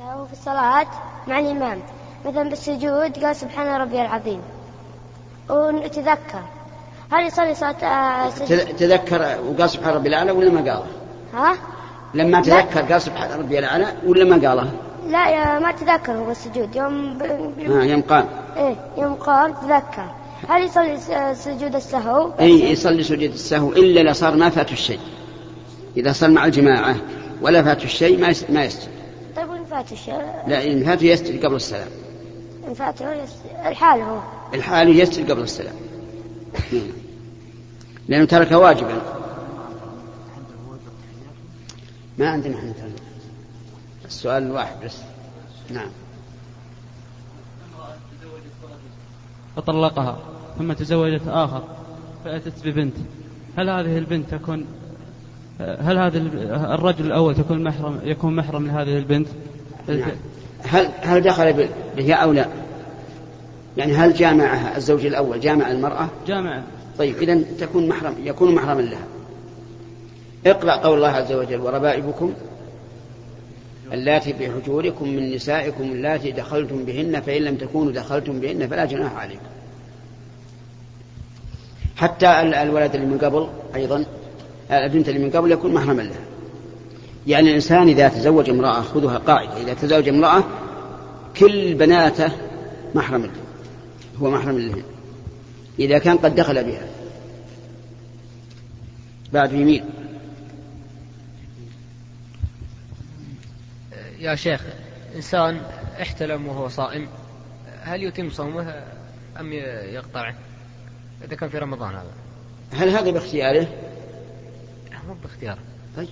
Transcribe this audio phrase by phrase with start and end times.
[0.00, 0.86] له في الصلاة
[1.26, 1.78] مع الإمام
[2.26, 4.40] مثلا بالسجود قال سبحان ربي العظيم.
[5.50, 6.42] ونتذكر.
[7.12, 8.28] هل يصلي صلاة آه،
[8.78, 10.86] تذكر وقال سبحان ربي الأعلى ولا ما قاله؟
[11.34, 11.56] ها؟
[12.14, 14.70] لما تذكر قال سبحان ربي الأعلى ولا ما قاله؟
[15.08, 16.76] لا يا ما تذكر هو السجود.
[16.76, 17.22] يوم ب...
[17.22, 18.26] آه يوم قام.
[18.56, 20.06] إيه يوم قام تذكر.
[20.48, 25.00] هل يصلي س- سجود السهو؟ أي يصلي سجود السهو إلا إذا صار ما فات الشيء.
[25.96, 26.96] إذا صار مع الجماعة
[27.42, 28.88] ولا فات الشيء ما ما يسجد.
[29.76, 30.14] فات الشيء
[30.46, 31.88] لا إن فاته يسجد قبل السلام.
[32.68, 34.20] إن فات هو يس- الحال هو.
[34.54, 35.74] الحال يسجد قبل السلام.
[38.08, 39.02] لأنه ترك واجبا.
[42.18, 42.72] ما عندنا إحنا.
[44.04, 44.96] السؤال الواحد بس.
[45.70, 45.88] نعم.
[49.56, 50.18] فطلقها
[50.58, 51.62] ثم تزوجت آخر
[52.24, 52.94] فأتت ببنت.
[53.58, 54.66] هل هذه البنت تكون
[55.60, 56.18] هل هذا
[56.74, 59.28] الرجل الأول تكون محرم يكون محرم لهذه البنت؟
[59.88, 60.10] نعم.
[60.62, 62.48] هل هل دخل بها أو لا؟
[63.76, 66.64] يعني هل جامعها الزوج الأول جامع المرأة؟ جامعة
[66.98, 69.06] طيب إذا تكون محرم يكون محرما لها.
[70.46, 72.32] اقرأ قول الله عز وجل وربائبكم
[73.92, 79.14] اللاتي في حجوركم من نسائكم اللاتي دخلتم بهن فإن لم تكونوا دخلتم بهن فلا جناح
[79.16, 79.40] عليكم.
[81.96, 84.04] حتى ال- الولد اللي من قبل أيضا
[84.72, 86.20] البنت اللي من قبل يكون محرما لها.
[87.26, 90.44] يعني الإنسان إذا تزوج امرأة خذها قاعدة إذا تزوج امرأة
[91.36, 92.32] كل بناته
[92.94, 93.30] محرم له.
[94.20, 94.82] هو محرم لهن.
[95.78, 96.86] إذا كان قد دخل بها.
[99.32, 99.84] بعد يمين
[104.18, 104.62] يا شيخ
[105.16, 105.60] إنسان
[106.02, 107.08] احتلم وهو صائم
[107.82, 108.84] هل يتم صومه
[109.40, 109.52] أم
[109.92, 110.34] يقطعه؟
[111.24, 112.12] إذا كان في رمضان هذا.
[112.72, 113.66] هل هذا باختياره؟
[115.08, 115.58] مو باختياره.
[115.96, 116.08] طيب.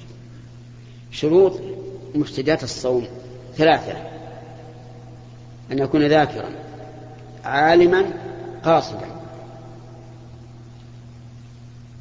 [1.14, 1.60] شروط
[2.14, 3.06] مفسدات الصوم
[3.56, 3.92] ثلاثة.
[5.72, 6.50] أن يكون ذاكرا
[7.44, 8.04] عالما
[8.64, 9.06] قاصدا.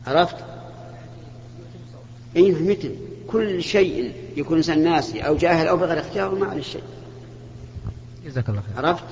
[0.07, 0.35] عرفت؟
[2.35, 2.96] أي مثل
[3.28, 6.84] كل شيء يكون إنسان ناسي أو جاهل أو بغير اختيار ما عليه شيء.
[8.25, 8.85] جزاك الله خير.
[8.85, 9.03] عرفت؟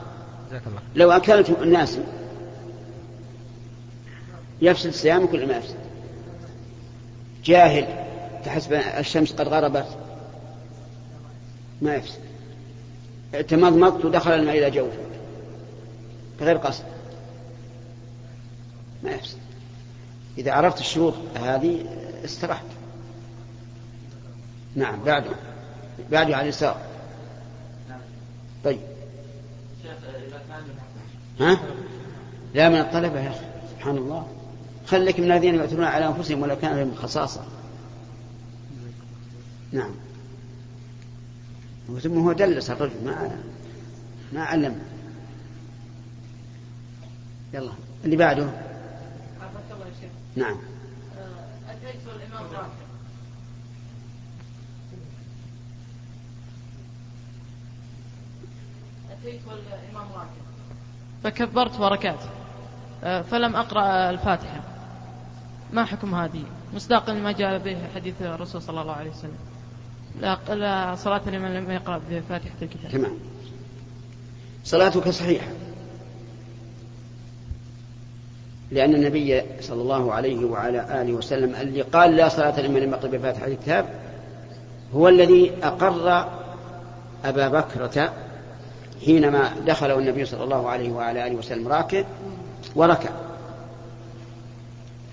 [0.50, 1.98] جزاك الله لو أكلت الناس
[4.62, 5.76] يفسد صيامه كل ما يفسد.
[7.46, 8.01] جاهل.
[8.46, 9.98] تحسب الشمس قد غربت.
[11.82, 12.22] ما يفسد.
[13.48, 14.98] تمضمضت ودخل الماء إلى جوفك
[16.40, 16.84] بغير قصد.
[19.04, 19.38] ما يفسد.
[20.38, 21.86] إذا عرفت الشروط هذه
[22.26, 22.66] استرحت.
[24.76, 25.32] نعم بعده.
[26.12, 26.78] بعده على اليسار.
[28.64, 28.80] طيب.
[31.40, 31.60] ها؟
[32.54, 33.46] لا من الطلبة يا أخي.
[33.76, 34.28] سبحان الله.
[34.88, 37.42] خليك من الذين يؤثرون على أنفسهم ولو كان لهم خصاصة.
[39.72, 39.92] نعم.
[42.04, 43.38] ثم هو دلس الرجل ما
[44.34, 44.82] ما علم.
[47.54, 47.72] يلا
[48.06, 48.50] اللي بعده؟
[50.36, 50.58] نعم.
[51.70, 52.68] أتيت الإمام راكع
[59.12, 60.26] أتيت راكع
[61.24, 62.20] فكبرت وركعت.
[63.04, 64.62] آه، فلم أقرأ الفاتحة.
[65.74, 66.44] ما حكم هذه؟
[66.74, 69.38] مصداقا لما جاء به حديث الرسول صلى الله عليه وسلم.
[70.20, 72.92] لا, لا صلاة لمن لم يقرأ بفاتحة الكتاب.
[72.92, 73.14] تمام.
[74.64, 75.48] صلاتك صحيحة.
[78.72, 83.10] لأن النبي صلى الله عليه وعلى آله وسلم اللي قال لا صلاة لمن لم يقرأ
[83.10, 83.86] بفاتحة الكتاب
[84.96, 86.28] هو الذي أقر
[87.26, 88.14] أبا بكرة
[89.06, 92.04] حينما دخله النبي صلى الله عليه وعلى آله وسلم راكع
[92.76, 93.10] وركع.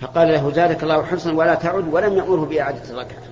[0.00, 3.22] فقال له زادك الله حرصا ولا تعد ولم يأمره بإعادة الركعة.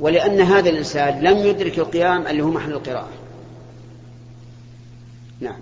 [0.00, 3.08] ولأن هذا الإنسان لم يدرك القيام اللي هو محل القراءة.
[5.40, 5.58] نعم.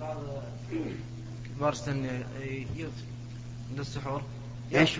[0.00, 0.16] بعض
[1.56, 2.06] كبار السن
[3.70, 4.22] عند السحور
[4.74, 4.98] إيش؟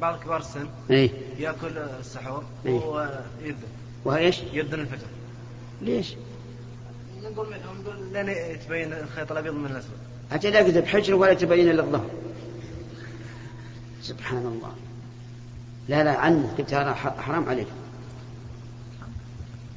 [0.00, 1.10] بعض كبار السن إيه.
[1.38, 2.72] يأكل السحور إيه.
[2.72, 3.56] ويذن
[4.04, 5.06] وايش؟ يذن الفجر.
[5.82, 6.14] ليش؟
[7.22, 7.46] نقول
[7.84, 9.98] نقول لين يتبين الخيط الأبيض من الأسود.
[10.32, 12.10] حتى لا يكذب حجر ولا تبين إلا الظهر.
[14.02, 14.74] سبحان الله.
[15.88, 16.54] لا لا عنه.
[16.94, 17.66] ح- حرام عليك.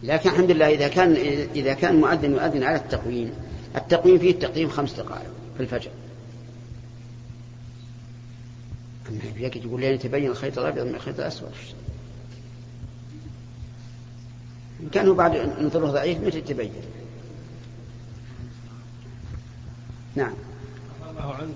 [0.04, 1.12] لكن الحمد لله إذا كان
[1.56, 3.32] إذا كان المؤذن يؤذن على التقويم.
[3.76, 5.90] التقويم فيه التقويم خمس دقائق في الفجر.
[9.10, 11.52] أما يقول لين يتبين الخيط الأبيض من الخيط الأسود.
[14.84, 16.72] إن كان بعد نظره ضعيف متى يتبين؟
[20.16, 20.34] نعم.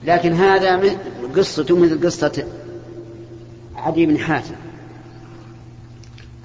[0.04, 0.98] لكن هذا
[1.36, 2.48] قصته مثل قصة
[3.82, 4.56] عدي بن حاتم.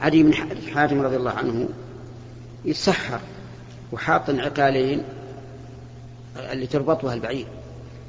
[0.01, 0.35] علي بن
[0.75, 1.69] حاتم رضي الله عنه
[2.65, 3.21] يتسحر
[3.93, 5.03] وحاط عقالين
[6.53, 7.47] اللي تربطها البعير.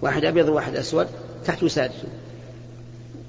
[0.01, 1.07] واحد أبيض وواحد أسود
[1.45, 2.07] تحت وسادته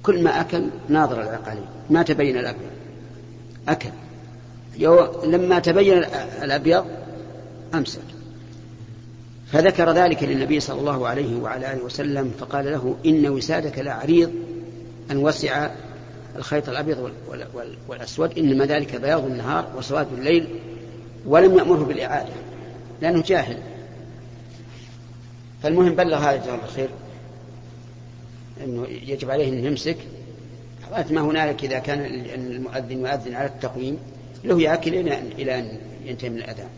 [0.03, 1.67] كل ما أكل ناظر العقالين.
[1.91, 2.71] ما تبين الأبيض.
[3.69, 3.91] أكل.
[4.79, 6.05] يو لما تبين
[6.43, 6.87] الأبيض
[7.75, 8.00] أمسك.
[9.53, 14.33] فذكر ذلك للنبي صلى الله عليه وعلى آله وسلم فقال له إن وسادك لعريض
[15.11, 15.71] أن وسع
[16.38, 17.12] الخيط الأبيض
[17.88, 20.49] والأسود إنما ذلك بياض النهار وسواد الليل
[21.26, 22.32] ولم يأمره بالإعادة
[23.02, 23.58] لأنه جاهل.
[25.62, 26.88] فالمهم بلغ هذا جزاه الخير
[28.64, 29.96] أنه يجب عليه أن يمسك.
[31.11, 32.05] ما هنالك إذا كان
[32.35, 33.99] المؤذن يؤذن على التقويم
[34.44, 34.94] له يأكل
[35.38, 36.69] إلى أن ينتهي من الأذان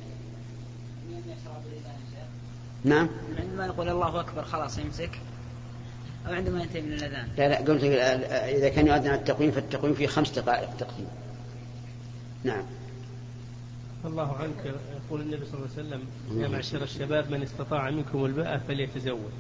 [2.84, 3.08] نعم.
[3.38, 5.10] عندما يقول الله أكبر خلاص يمسك.
[6.26, 10.06] أو عندما ينتهي من الأذان؟ لا لا قلت إذا كان يؤذن على التقويم فالتقويم فيه
[10.06, 11.06] خمس دقائق تقديم.
[12.44, 12.62] نعم.
[14.04, 14.74] الله عنك.
[15.06, 16.02] يقول النبي صلى الله عليه وسلم
[16.42, 19.30] يا معشر الشباب من استطاع منكم الباءة فليتزوج.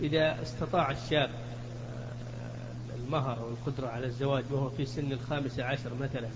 [0.00, 6.28] إذا استطاع الشاب آه، المهر والقدرة على الزواج وهو في سن الخامسة عشر مثلا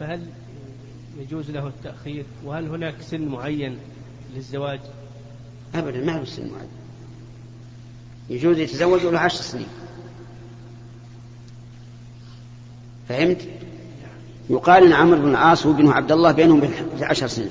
[0.00, 0.26] فهل
[1.18, 3.78] يجوز له التأخير؟ وهل هناك سن معين
[4.34, 4.80] للزواج؟
[5.74, 6.68] أبدا ما له سن معين.
[8.30, 9.68] يجوز يتزوج له عشر سنين.
[13.08, 13.48] فهمت؟
[14.50, 16.70] يقال إن عمرو بن العاص وابنه عبد الله بينهم
[17.00, 17.50] بعشر سنين.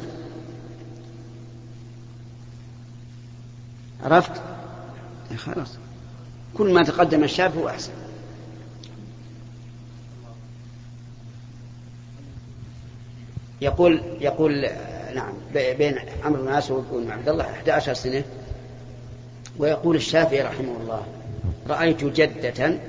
[4.03, 4.41] عرفت؟
[5.37, 5.77] خلاص.
[6.53, 7.91] كل ما تقدم الشاب هو أحسن.
[13.61, 14.69] يقول يقول
[15.15, 18.23] نعم بين عمرو بن العاص وابن عبد الله 11 سنة.
[19.59, 21.05] ويقول الشافعي رحمه الله
[21.67, 22.79] رأيت جدة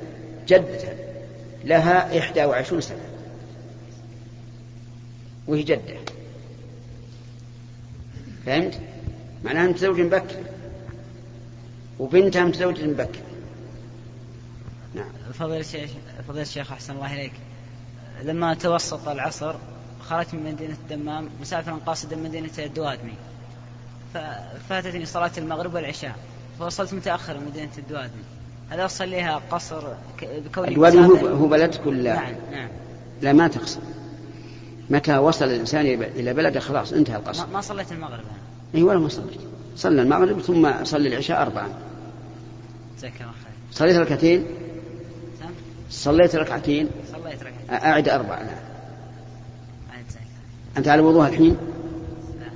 [0.49, 0.93] جدة
[1.65, 3.01] لها إحدى وعشرون سنة.
[5.47, 5.95] وهي جدة.
[8.47, 8.81] فهمت؟
[9.45, 10.43] معناها متزوج مبكر.
[11.99, 13.21] وبنتها متزوجة مبكر.
[14.95, 15.11] نعم.
[15.35, 15.91] فضيلة الشيخ
[16.29, 17.33] فضيلة الشيخ أحسن الله إليك.
[18.23, 19.55] لما توسط العصر
[20.01, 23.15] خرجت من مدينة الدمام مسافرا قاصدا مدينة الدوادمي.
[24.15, 26.19] ففاتتني صلاة المغرب والعشاء.
[26.59, 28.23] فوصلت متأخر مدينة الدوادمي
[28.71, 29.83] هل أصليها قصر
[30.23, 32.69] بكوني الوادي هو, هو بلدك ولا نعم نعم.
[33.23, 33.81] لا ما تقصر
[34.91, 37.47] متى وصل الإنسان إلى بلده خلاص انتهى القصر.
[37.47, 38.75] ما صليت المغرب أنا.
[38.75, 39.41] أي ولا ما صليت.
[39.77, 41.69] صلى المغرب ثم صلي العشاء أربعا.
[42.99, 43.53] جزاك الله خير.
[43.73, 44.47] صليت ركعتين؟
[45.41, 45.51] نعم.
[45.91, 47.71] صليت ركعتين؟ صليت ركعتين.
[47.71, 48.69] أعد أربعة نعم
[50.77, 51.57] أنت على وضوء الحين؟
[52.41, 52.47] لا.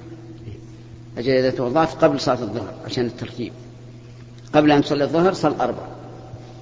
[1.18, 3.52] أجل إذا توضأت قبل صلاة الظهر عشان الترتيب.
[4.52, 5.86] قبل أن تصلي الظهر صل أربع.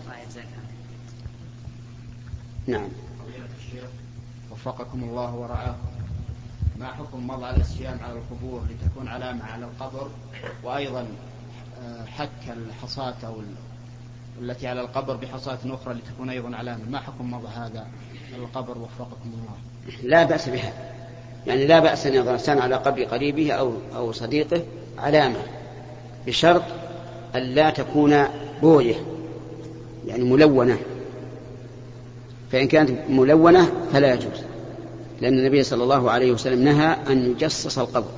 [0.05, 0.45] الله يجزاك
[2.67, 2.89] نعم.
[4.51, 5.91] وفقكم الله ورعاكم
[6.79, 10.09] ما حكم مضى الصيام على القبور لتكون علامة على القبر؟
[10.65, 11.07] وأيضا
[11.83, 13.35] آه، حك الحصاة أو
[14.41, 16.85] التي على القبر بحصاة أخرى لتكون أيضا علامة.
[16.91, 17.87] ما حكم مضى هذا
[18.33, 19.57] على القبر؟ وفقكم الله.
[20.03, 20.73] لا بأس بها
[21.47, 24.63] يعني لا بأس أن يضع الإنسان على قبر قريبه أو أو صديقه
[24.99, 25.43] علامة
[26.27, 26.63] بشرط
[27.37, 28.25] أن لا تكون
[28.63, 28.95] بوية
[30.07, 30.79] يعني ملونة.
[32.53, 34.41] فإن كانت ملونة فلا يجوز
[35.21, 38.11] لأن النبي صلى الله عليه وسلم نهى أن يجصص القبر.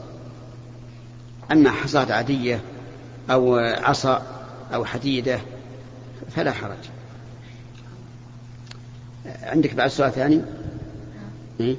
[1.52, 2.60] أما حصاة عادية
[3.30, 4.26] أو عصا
[4.74, 5.40] أو حديدة
[6.36, 6.76] فلا حرج.
[9.42, 10.40] عندك بعد سؤال ثاني؟
[11.60, 11.76] إيه؟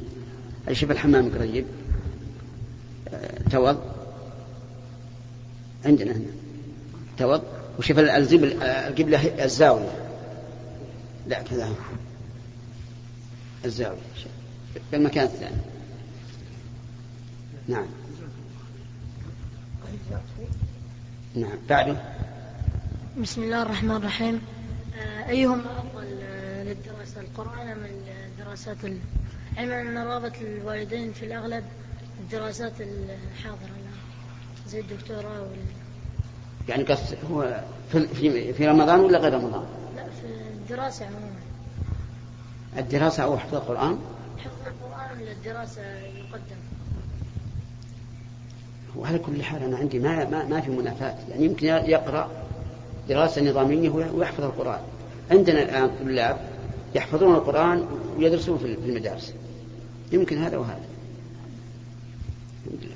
[0.71, 1.65] شوف الحمام قريب.
[3.51, 3.77] توض.
[5.85, 6.42] عندنا هنا.
[7.17, 7.43] توض
[7.79, 9.91] وشوف القبلة الزاوية.
[11.27, 11.69] لا كذا.
[13.65, 13.97] الزاوية.
[14.89, 15.61] في المكان الثاني.
[17.67, 17.85] نعم.
[21.35, 21.57] نعم.
[21.69, 21.97] بعده.
[23.21, 24.41] بسم الله الرحمن الرحيم.
[24.97, 27.85] آه، أيهما أفضل آه، للدراسة القرآن أم
[28.39, 28.77] الدراسات
[29.57, 31.63] علما أن رغبة الوالدين في الأغلب
[32.19, 33.69] الدراسات الحاضرة؟
[34.67, 35.82] زي الدكتوراه وال...
[36.69, 39.63] يعني قصد هو في, في رمضان ولا غير رمضان؟
[39.95, 41.33] لا في الدراسة عموما.
[42.77, 43.99] الدراسة أو حفظ القرآن؟
[44.37, 46.55] حفظ القرآن ولا الدراسة يقدم؟
[48.97, 51.15] وعلى كل حال أنا عندي ما ما, ما في منافاة.
[51.29, 52.31] يعني يمكن يقرأ
[53.09, 54.81] دراسة نظامية ويحفظ القرآن.
[55.31, 56.37] عندنا الآن طلاب
[56.95, 59.33] يحفظون القرآن ويدرسون في المدارس.
[60.11, 60.85] يمكن هذا وهذا.
[62.65, 62.95] الحمد لله.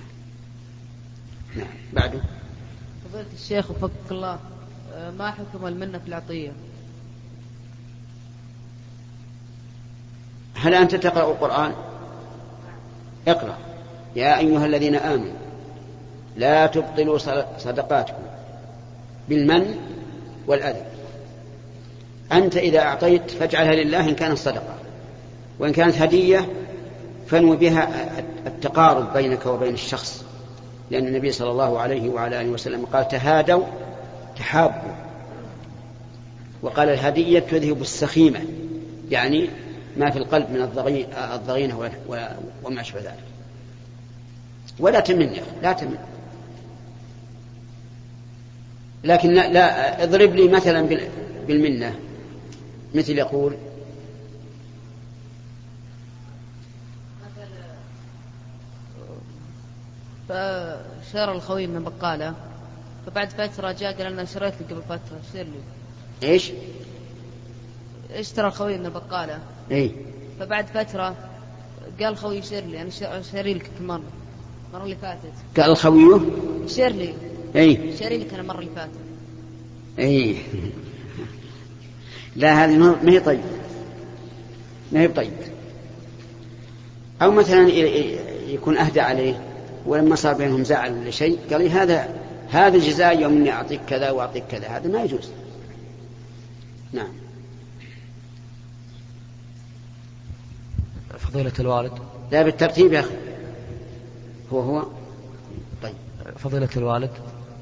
[1.56, 1.74] نعم.
[1.94, 2.22] بعده.
[3.14, 4.40] فضيلة الشيخ وفقك الله
[4.94, 6.52] آه، ما حكم المنة في العطية؟
[10.56, 11.72] هل أنت تقرأ القرآن؟
[13.28, 13.58] اقرأ.
[14.16, 15.36] يا أيها الذين آمنوا
[16.36, 17.18] لا تبطلوا
[17.58, 18.24] صدقاتكم
[19.30, 19.76] بالمن
[20.48, 20.86] والأذى.
[22.32, 24.76] أنت إذا أعطيت فاجعلها لله إن كانت صدقة.
[25.60, 26.50] وإن كانت هدية
[27.28, 28.10] فانو بها
[28.48, 30.27] التقارب بينك وبين الشخص.
[30.92, 33.64] لأن النبي صلى الله عليه وعلى آله وسلم قال تهادوا
[34.38, 34.92] تحابوا.
[36.62, 38.40] وقال الهدية تذهب السخيمة
[39.10, 39.50] يعني
[39.98, 40.62] ما في القلب من
[41.34, 41.90] الضغينة
[42.64, 43.24] وما أشبه ذلك.
[44.80, 45.98] ولا تمن يا أخي لا تمن.
[49.04, 51.00] لكن لا, اضرب لي مثلا
[51.48, 51.96] بالمنة.
[52.96, 53.56] مثل يقول
[60.30, 62.34] فشار الخوي من بقالة.
[63.06, 66.30] فبعد فترة جاء قال أنا شريت لي قبل فترة اشتري لي.
[66.30, 66.52] إيش؟
[68.14, 69.40] اشترى الخوي من البقالة
[69.72, 69.92] إي.
[70.40, 71.16] فبعد فترة
[72.02, 74.02] قال خوي شير لي أنا شاري لك مرة
[74.70, 75.34] المرة اللي فاتت.
[75.58, 76.20] قال الخويه؟
[76.68, 77.14] شير لي.
[77.56, 77.98] إي.
[77.98, 78.92] شاري لك أنا المرة اللي فاتت.
[80.00, 80.38] إي.
[82.36, 83.42] لا هذه ما هي طيب.
[84.92, 85.34] ما هي طيب
[87.22, 87.68] أو مثلا
[88.48, 89.47] يكون أهدى عليه.
[89.86, 92.10] ولما صار بينهم زعل لشيء قال لي هذا
[92.50, 95.32] هذا الجزاء يوم إني أعطيك كذا وأعطيك كذا هذا ما يجوز.
[96.94, 97.12] نعم.
[101.18, 101.92] فضيلة الوالد.
[102.32, 103.16] لا بالترتيب يا أخي.
[104.54, 104.84] هو هو.
[105.84, 105.94] طيب.
[106.38, 107.12] فضيلة الوالد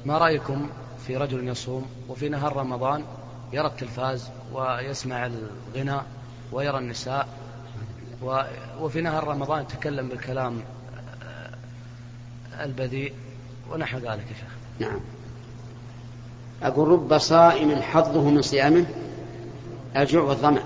[0.04, 0.68] ما رأيكم
[1.06, 3.04] في رجل يصوم وفي نهار رمضان
[3.52, 5.30] يرى التلفاز ويسمع
[5.74, 6.04] الغناء
[6.52, 7.28] ويرى النساء
[8.80, 10.60] وفي نهار رمضان يتكلم بالكلام
[12.64, 13.12] البذيء
[13.72, 14.56] ونحو ذلك يا شيخ.
[14.80, 15.00] نعم.
[16.62, 18.84] أقول رب صائم حظه من صيامه
[19.96, 20.62] الجوع والظمأ.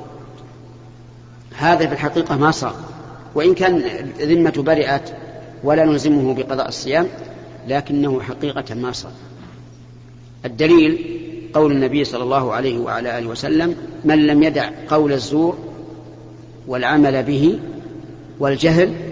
[1.56, 2.74] هذا في الحقيقة ما صار.
[3.34, 3.78] وإن كان
[4.18, 5.12] ذمة برئت
[5.64, 7.06] ولا نلزمه بقضاء الصيام
[7.68, 9.12] لكنه حقيقة ما صار.
[10.44, 11.16] الدليل
[11.54, 15.58] قول النبي صلى الله عليه وعلى آله وسلم من لم يدع قول الزور
[16.66, 17.58] والعمل به
[18.38, 19.09] والجهل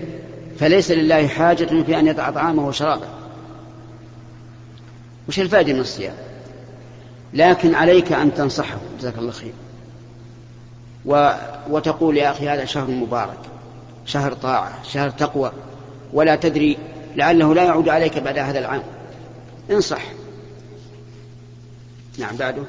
[0.61, 3.09] فليس لله حاجة في أن يدع طعامه وشرابه.
[5.29, 6.15] وش الفائدة من الصيام؟
[7.35, 8.79] لكن عليك أن تنصحه.
[8.99, 9.53] جزاك الله خير.
[11.07, 11.33] و...
[11.71, 13.39] وتقول يا أخي هذا شهر مبارك
[14.07, 15.53] شهر طاعة شهر تقوى
[16.13, 16.79] ولا تدري
[17.17, 18.83] لعله لا يعود عليك بعد هذا العام.
[19.71, 20.03] انصح.
[22.19, 22.63] نعم بعده.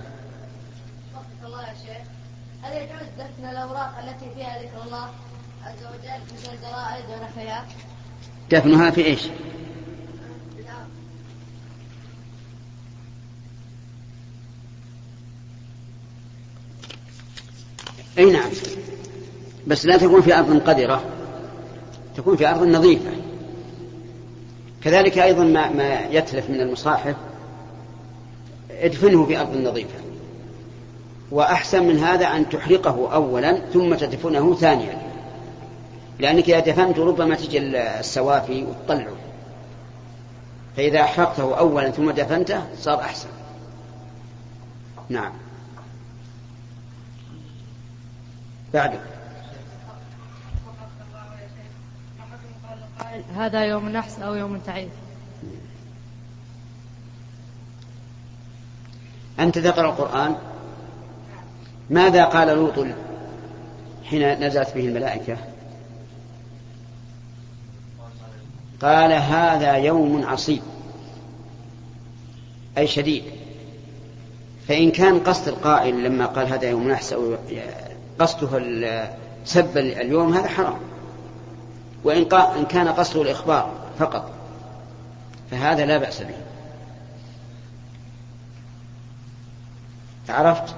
[1.46, 2.08] الله يا شيخ.
[2.64, 5.10] هل يجوز دفن الأوراق التي فيها ذكر الله؟
[5.66, 7.66] عز وجل مثل الجرائد ونحوها؟
[8.52, 9.22] دفنها في إيش؟
[18.18, 18.50] أي نعم.
[19.68, 21.04] بس لا تكون في أرض قذرة.
[22.18, 23.12] تكون في أرض نظيفة.
[24.84, 27.16] كذلك أيضا ما, ما يتلف من المصاحف.
[28.72, 30.00] ادفنه في أرض نظيفة.
[31.32, 35.09] وأحسن من هذا أن تحرقه اولا ثم تدفنه ثانيا.
[36.20, 39.16] لأنك إذا دفنت ربما تجي السوافي وتطلعه
[40.78, 43.30] فإذا أحرقته أولا ثم دفنته صار أحسن.
[45.10, 45.32] نعم.
[48.74, 49.00] بعد
[53.36, 54.90] هذا يوم نحس أو يوم تعيد
[59.40, 60.36] أنت تقرأ القرآن؟
[61.90, 62.88] ماذا قال لوط
[64.10, 65.38] حين نزلت به الملائكة؟
[68.82, 70.62] قال هذا يوم عصيب.
[72.78, 73.24] أي شديد.
[74.68, 77.36] فإن كان قصد القائل لما قال هذا يوم نحس أو
[78.20, 79.10] قصده
[79.46, 80.80] سب اليوم هذا حرام.
[82.04, 84.32] وإن إن كان قصده الإخبار فقط
[85.52, 86.36] فهذا لا بأس به.
[90.30, 90.76] عرفت؟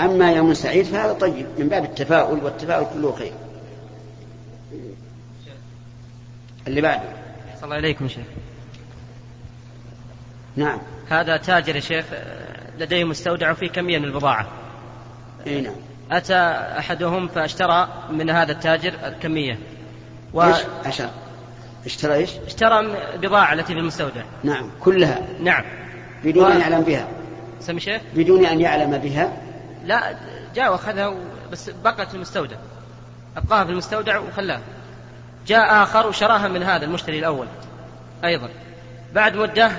[0.00, 3.32] أما يوم سعيد فهذا طيب من باب التفاؤل والتفاؤل كله خير.
[6.66, 7.02] اللي بعده
[7.56, 8.26] صلى الله عليكم شيخ.
[10.56, 10.78] نعم.
[11.10, 12.04] هذا تاجر يا شيخ
[12.78, 14.46] لديه مستودع فيه كمية من البضاعة.
[15.46, 15.74] إي نعم.
[16.10, 16.34] أتى
[16.78, 19.58] أحدهم فاشترى من هذا التاجر الكمية
[20.34, 20.42] و...
[20.42, 21.10] إيش؟ عشان.
[21.84, 22.80] اشترى إيش؟ اشترى
[23.14, 24.22] البضاعة التي في المستودع.
[24.44, 24.70] نعم.
[24.80, 25.18] كلها.
[25.40, 25.64] نعم.
[26.24, 26.48] بدون و...
[26.48, 27.08] أن يعلم بها.
[27.60, 29.36] سمي شيخ؟ بدون أن يعلم بها.
[29.84, 30.16] لا
[30.54, 31.18] جاء وأخذها و...
[31.52, 32.56] بس بقت في المستودع.
[33.36, 34.60] أبقاها في المستودع وخلاها.
[35.46, 37.46] جاء آخر وشراها من هذا المشتري الأول
[38.24, 38.48] أيضا.
[39.14, 39.72] بعد مدة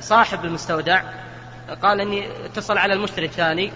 [0.00, 1.02] صاحب المستودع
[1.82, 3.72] قال إني اتصل على المشتري الثاني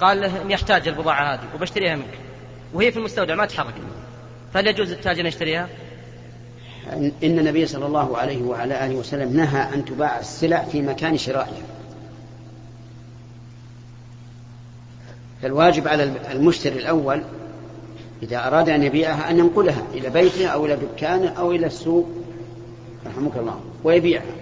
[0.00, 2.18] قال له إني أحتاج البضاعة هذه وبشتريها منك.
[2.74, 3.74] وهي في المستودع ما تحرك.
[4.54, 5.68] فهل يجوز التاجر أن يشتريها؟
[6.92, 11.62] إن النبي صلى الله عليه وعلى آله وسلم نهى أن تباع السلع في مكان شرائها.
[15.42, 17.22] فالواجب على المشتري الأول
[18.24, 22.08] إذا أراد أن يبيعها أن ينقلها إلى بيته أو إلى دكانه أو إلى السوق.
[23.06, 23.60] رحمك الله.
[23.84, 24.34] ويبيعها.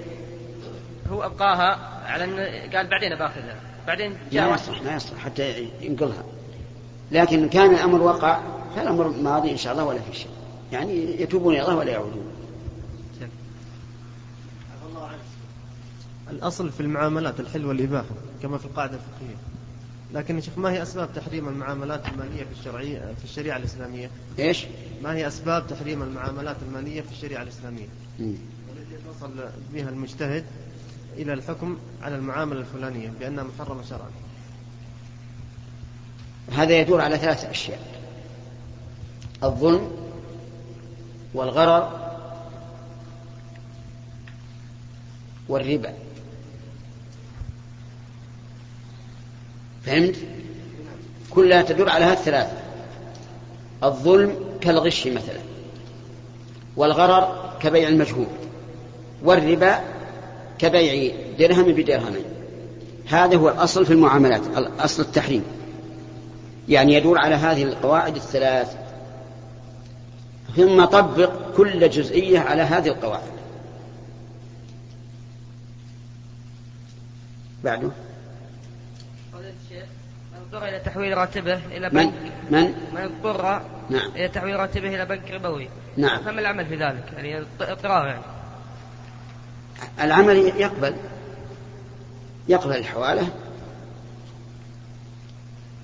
[1.11, 2.37] هو أبقاها على أن
[2.77, 6.25] قال بعدين باخذها بعدين جاء ما يصلح ما يصلح حتى ينقلها.
[7.13, 8.41] لكن إن كان الأمر وقع
[8.77, 10.31] فالأمر ماضي إن شاء الله ولا في شيء.
[10.73, 12.25] يعني يتوبون إلى الله ولا يعودون.
[16.31, 19.37] الأصل في المعاملات الحل والإباحة كما في القاعدة الفقهية.
[20.15, 24.67] لكن شيخ ما هي أسباب تحريم المعاملات المالية في الشرعية في الشريعة الإسلامية؟ إيش؟
[25.03, 27.87] ما هي أسباب تحريم المعاملات المالية في الشريعة الإسلامية؟
[28.19, 28.35] مم.
[28.69, 29.31] والتي وصل
[29.75, 30.45] بها المجتهد
[31.17, 34.11] إلى الحكم على المعاملة الفلانية بأنها محرمة شرعا.
[36.53, 37.81] هذا يدور على ثلاث أشياء
[39.43, 39.91] الظلم
[41.35, 42.13] والغرر
[45.49, 45.95] والربا
[49.87, 50.17] فهمت؟
[51.31, 52.53] كلها تدور على هذه الثلاثة.
[53.85, 55.41] الظلم كالغش مثلا
[56.77, 58.27] والغرر كبيع المجهول
[59.23, 59.81] والربا
[60.59, 62.25] كبيع درهم بدرهمين.
[63.09, 64.43] هذا هو الأصل في المعاملات
[64.79, 65.45] أصل التحريم.
[66.69, 68.77] يعني يدور على هذه القواعد الثلاث
[70.57, 73.33] ثم طبق كل جزئية على هذه القواعد.
[77.65, 77.91] بعده.
[80.53, 82.13] اضطر إلى تحويل راتبه إلى من بنك
[82.51, 87.05] من من اضطر نعم إلى تحويل راتبه إلى بنك ربوي نعم فما العمل في ذلك؟
[87.17, 88.23] يعني اضطرار يعني
[90.01, 90.95] العمل يقبل
[92.49, 93.29] يقبل الحوالة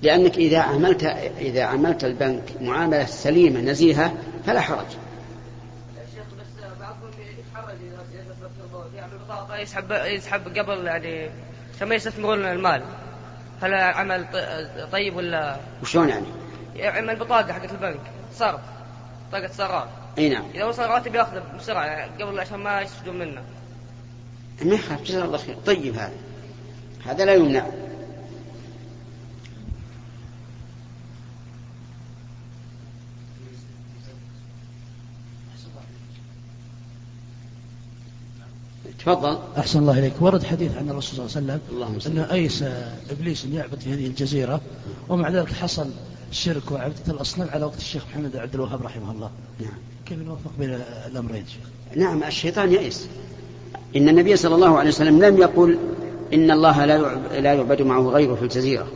[0.01, 1.03] لأنك إذا عملت
[1.37, 4.13] إذا عملت البنك معاملة سليمة نزيهة
[4.45, 4.85] فلا حرج
[9.13, 11.29] البطاقة يسحب يسحب قبل يعني
[11.79, 12.81] كما يستثمرون المال
[13.61, 14.25] هل عمل
[14.91, 16.25] طيب ولا وشلون يعني؟
[16.75, 17.99] يعمل بطاقة حقت البنك
[18.33, 18.61] صرف
[19.29, 20.43] بطاقة صراف إي نعم.
[20.55, 23.41] إذا وصل راتب ياخذه بسرعة يعني قبل عشان ما يستفيدون منه.
[24.61, 25.55] ما يخاف جزاه الله خير.
[25.65, 26.11] طيب هذا.
[27.05, 27.65] هذا لا يمنع.
[38.99, 39.37] تفضل.
[39.57, 40.13] أحسن الله إليك.
[40.21, 42.63] ورد حديث عن الرسول صلى الله عليه وسلم أنه أيس
[43.11, 44.61] إبليس أن يعبد في هذه الجزيرة
[45.09, 45.87] ومع ذلك حصل
[46.31, 49.29] الشرك وعبدة الأصنام على وقت الشيخ محمد عبد الوهاب رحمه الله.
[49.59, 49.73] نعم.
[50.05, 50.79] كيف نوفق بين
[51.11, 53.07] الأمرين شيخ؟ نعم الشيطان يئس
[53.95, 55.77] إن النبي صلى الله عليه وسلم لم يقل
[56.33, 58.87] إن الله لا لا يعبد معه غيره في الجزيرة.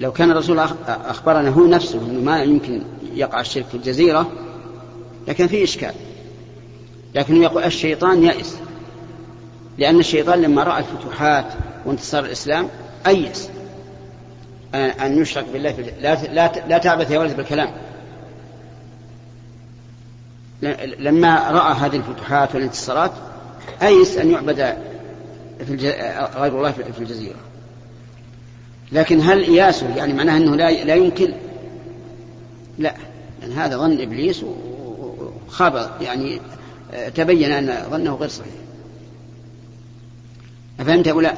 [0.00, 2.82] لو كان الرسول أخ- أخبرنا هو نفسه أنه ما يمكن
[3.14, 4.30] يقع الشرك في الجزيرة
[5.28, 5.94] لكن في إشكال.
[7.14, 8.56] لكن يقول الشيطان يئس
[9.78, 11.46] لأن الشيطان لما رأى الفتوحات
[11.86, 12.68] وانتصار الإسلام
[13.06, 13.48] أيس
[14.74, 15.82] أن- يشرك بالله في
[16.32, 17.70] لا لا تعبث يا ولد بالكلام.
[20.98, 23.12] لما رأى هذه الفتوحات والانتصارات
[23.82, 24.76] أيس أن يعبد
[25.66, 25.76] في.
[26.36, 27.36] غير الله في الجزيرة.
[28.92, 31.32] لكن هل إياسه يعني معناه أنه لا, لا يمكن؟
[32.78, 32.94] لا.
[33.42, 34.44] يعني هذا ظن إبليس
[35.48, 36.40] وخاب يعني
[37.14, 38.52] تبين أن ظنه غير صحيح.
[40.80, 41.34] أفهمت أو لا؟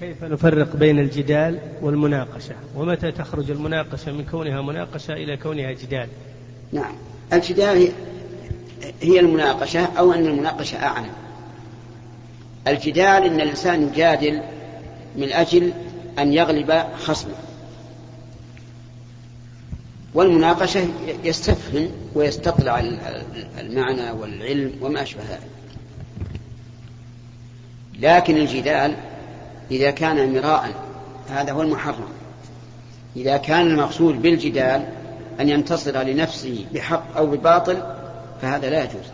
[0.00, 6.08] كيف نفرق بين الجدال والمناقشة؟ ومتى تخرج المناقشة من كونها مناقشة إلى كونها جدال؟
[6.72, 6.94] نعم.
[7.32, 7.90] الجدال
[9.02, 11.06] هي- المناقشة أو أن المناقشة أعلى.
[12.68, 14.40] الجدال أن الإنسان يجادل
[15.16, 15.72] من أجل
[16.18, 17.34] أن يغلب خصمه.
[20.14, 20.88] والمناقشة
[21.24, 22.98] يستفهم ويستطلع ال-
[23.58, 25.40] المعنى والعلم وما أشبه ذلك.
[28.00, 28.94] لكن الجدال
[29.70, 30.70] إذا كان مراء
[31.28, 32.08] هذا هو المحرم.
[33.16, 34.84] إذا كان المقصود بالجدال
[35.40, 37.82] أن ينتصر لنفسه بحق أو بباطل
[38.42, 39.04] فهذا لا يجوز.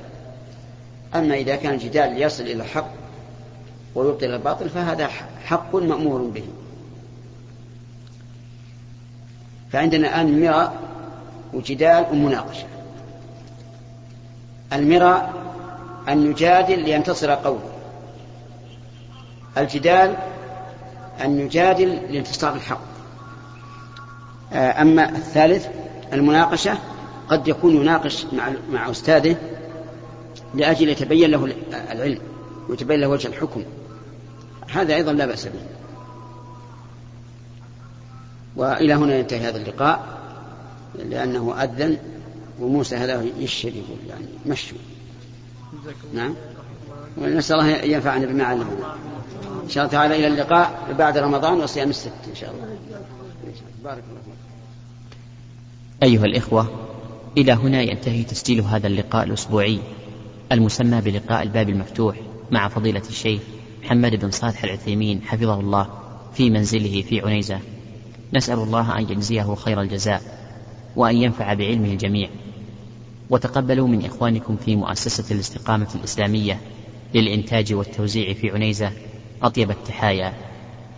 [1.15, 2.91] أما إذا كان الجدال يصل إلى الحق
[3.95, 5.09] ويبطل الباطل فهذا
[5.45, 6.45] حق مأمور به.
[9.75, 10.77] فعندنا الآن مراء
[11.53, 12.67] وجدال ومناقشة.
[14.73, 15.33] المراء
[16.09, 17.71] أن يجادل لينتصر قوله
[19.59, 20.17] الجدال
[21.25, 22.81] أن يجادل لانتصار الحق.
[24.53, 25.67] آه، أما الثالث
[26.13, 26.79] المناقشة
[27.29, 29.37] قد يكون يناقش مع مع أستاذه
[30.55, 31.55] لأجل يتبين له
[31.93, 32.21] العلم
[32.69, 33.63] ويتبين له وجه الحكم.
[34.71, 35.84] هذا أيضا لا بأس به.
[38.57, 40.21] وإلى هنا ينتهي هذا اللقاء
[40.99, 41.99] لأنه أذن
[42.61, 44.79] وموسى هذا يشهد يقول يعني مشوا
[46.15, 46.35] نعم.
[47.19, 48.95] ونسأل الله ينفعنا بما علمنا.
[49.65, 52.77] إن شاء الله تعالى إلى اللقاء بعد رمضان وصيام الست إن شاء الله.
[53.85, 54.35] بارك الله
[56.03, 56.69] أيها الإخوة
[57.39, 59.79] إلى هنا ينتهي تسجيل هذا اللقاء الأسبوعي
[60.53, 62.17] المسمى بلقاء الباب المفتوح
[62.51, 63.43] مع فضيلة الشيخ
[63.83, 65.89] محمد بن صالح العثيمين حفظه الله
[66.35, 67.61] في منزله في عنيزة.
[68.33, 70.23] نسأل الله أن يجزيه خير الجزاء
[70.97, 72.29] وأن ينفع بعلمه الجميع.
[73.31, 76.61] وتقبلوا من إخوانكم في مؤسسة الاستقامة الإسلامية
[77.15, 78.93] للإنتاج والتوزيع في عنيزة
[79.43, 80.33] أطيب التحايا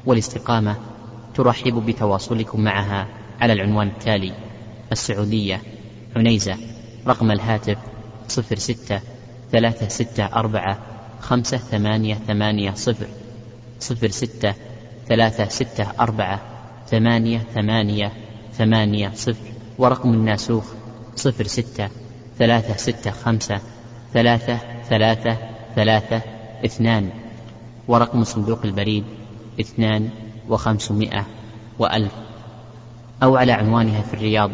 [0.07, 0.77] والاستقامة
[1.35, 3.07] ترحب بتواصلكم معها
[3.41, 4.33] على العنوان التالي
[4.93, 5.63] السعودية
[6.17, 6.57] عنيزة
[7.07, 7.79] رقم الهاتف
[8.29, 9.01] 06
[9.53, 10.77] 364
[11.21, 12.75] 5880
[13.79, 14.55] 06
[15.09, 16.56] 364
[16.87, 18.13] ثمانية ثمانية
[18.53, 19.53] ثمانية صفر.
[19.79, 20.65] ورقم الناسوخ
[21.17, 21.89] صفر ستة
[22.39, 23.61] ثلاثة ستة خمسة
[24.13, 25.37] ثلاثة ثلاثة
[25.75, 26.23] ثلاثة
[26.65, 27.11] اثنان.
[27.89, 29.05] ورقم صندوق البريد
[29.61, 30.11] اثنان
[30.49, 31.27] وخمسمائة
[31.79, 32.13] وألف.
[33.23, 34.51] أو على عنوانها في الرياض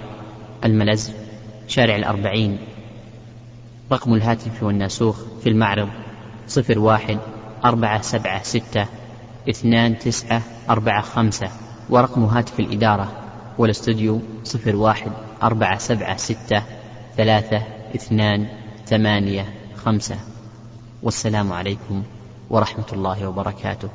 [0.64, 1.10] الملز
[1.68, 2.58] شارع الأربعين.
[3.92, 5.88] رقم الهاتف والناسوخ في المعرض
[6.48, 7.18] صفر واحد
[7.64, 8.86] أربعة سبعة ستة
[9.50, 11.50] اثنان تسعة أربعة خمسة.
[11.90, 13.12] ورقم هاتف الإدارة
[13.58, 16.62] والاستوديو صفر واحد أربعة سبعة ستة
[17.16, 17.62] ثلاثة
[17.94, 18.46] اثنان
[18.86, 20.16] ثمانية خمسة.
[21.02, 22.02] والسلام عليكم
[22.50, 23.88] ورحمة الله وبركاته.